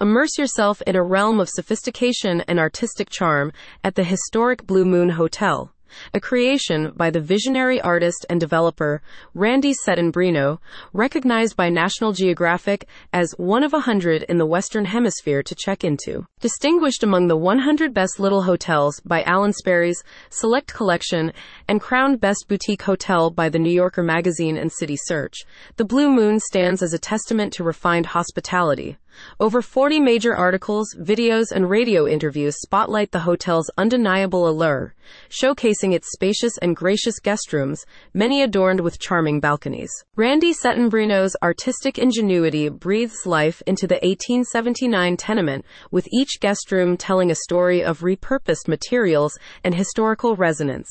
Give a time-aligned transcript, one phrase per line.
[0.00, 3.52] Immerse yourself in a realm of sophistication and artistic charm
[3.82, 5.72] at the historic Blue Moon Hotel.
[6.14, 9.02] A creation by the visionary artist and developer
[9.34, 10.58] Randy Settenbrino,
[10.92, 15.82] recognized by National Geographic as one of a hundred in the Western Hemisphere to check
[15.82, 16.26] into.
[16.38, 21.32] Distinguished among the 100 Best Little Hotels by Alan Sperry's Select Collection
[21.66, 25.38] and crowned Best Boutique Hotel by the New Yorker Magazine and City Search,
[25.76, 28.96] the Blue Moon stands as a testament to refined hospitality.
[29.40, 34.94] Over 40 major articles, videos, and radio interviews spotlight the hotel's undeniable allure,
[35.28, 39.90] showcasing its spacious and gracious guest rooms, many adorned with charming balconies.
[40.14, 47.30] Randy Settenbrino's artistic ingenuity breathes life into the 1879 tenement, with each guest room telling
[47.30, 50.88] a story of repurposed materials and historical resonance.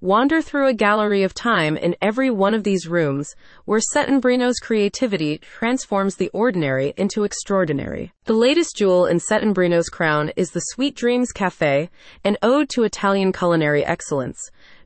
[0.00, 3.34] Wander through a gallery of time in every one of these rooms,
[3.66, 8.12] where Settenbrino's creativity transforms the ordinary into extraordinary extraordinary.
[8.24, 11.90] The latest jewel in Settenbrino's crown is the Sweet Dreams Cafe,
[12.24, 14.38] an ode to Italian culinary excellence.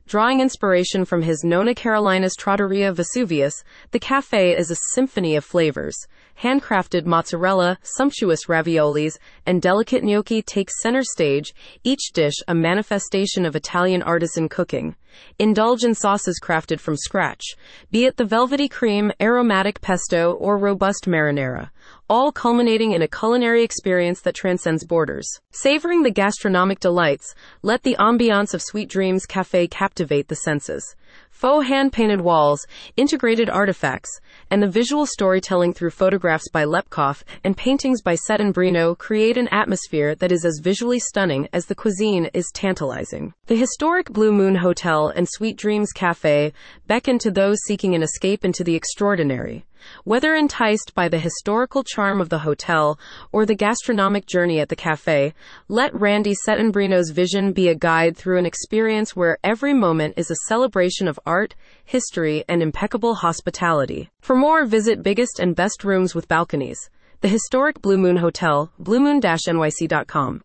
[0.05, 5.95] Drawing inspiration from his Nona Carolina's Trattoria Vesuvius, the cafe is a symphony of flavors.
[6.41, 11.53] Handcrafted mozzarella, sumptuous raviolis, and delicate gnocchi take center stage,
[11.85, 14.97] each dish a manifestation of Italian artisan cooking.
[15.39, 17.43] Indulge in sauces crafted from scratch,
[17.91, 21.69] be it the velvety cream, aromatic pesto, or robust marinara,
[22.09, 25.27] all culminating in a culinary experience that transcends borders.
[25.51, 30.95] Savoring the gastronomic delights, let the ambiance of Sweet Dreams Cafe captivate the senses
[31.43, 37.57] faux hand painted walls, integrated artifacts, and the visual storytelling through photographs by Lepkoff and
[37.57, 42.49] paintings by Settenbrino create an atmosphere that is as visually stunning as the cuisine is
[42.53, 43.33] tantalizing.
[43.47, 46.53] The historic Blue Moon Hotel and Sweet Dreams Cafe
[46.87, 49.65] beckon to those seeking an escape into the extraordinary.
[50.03, 52.99] Whether enticed by the historical charm of the hotel
[53.31, 55.33] or the gastronomic journey at the cafe,
[55.67, 60.47] let Randy Settenbrino's vision be a guide through an experience where every moment is a
[60.47, 64.09] celebration of art, history, and impeccable hospitality.
[64.21, 66.89] For more, visit Biggest and Best Rooms with Balconies,
[67.21, 70.41] the historic Blue Moon Hotel, bluemoon-nyc.com.